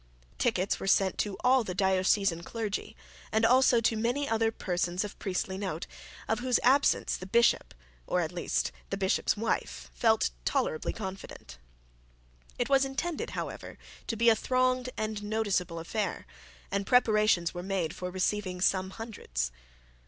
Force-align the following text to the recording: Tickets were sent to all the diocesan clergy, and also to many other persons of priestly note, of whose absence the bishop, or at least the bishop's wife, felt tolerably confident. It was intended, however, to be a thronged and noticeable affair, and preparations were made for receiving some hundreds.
Tickets 0.39 0.79
were 0.79 0.87
sent 0.87 1.19
to 1.19 1.37
all 1.43 1.63
the 1.63 1.75
diocesan 1.75 2.41
clergy, 2.41 2.97
and 3.31 3.45
also 3.45 3.79
to 3.81 3.95
many 3.95 4.27
other 4.27 4.51
persons 4.51 5.03
of 5.03 5.19
priestly 5.19 5.59
note, 5.59 5.85
of 6.27 6.39
whose 6.39 6.59
absence 6.63 7.15
the 7.15 7.27
bishop, 7.27 7.75
or 8.07 8.19
at 8.19 8.31
least 8.31 8.71
the 8.89 8.97
bishop's 8.97 9.37
wife, 9.37 9.91
felt 9.93 10.31
tolerably 10.43 10.91
confident. 10.91 11.59
It 12.57 12.67
was 12.67 12.83
intended, 12.83 13.29
however, 13.37 13.77
to 14.07 14.15
be 14.15 14.29
a 14.29 14.35
thronged 14.35 14.89
and 14.97 15.21
noticeable 15.21 15.77
affair, 15.77 16.25
and 16.71 16.87
preparations 16.87 17.53
were 17.53 17.61
made 17.61 17.93
for 17.93 18.09
receiving 18.09 18.59
some 18.59 18.89
hundreds. 18.89 19.51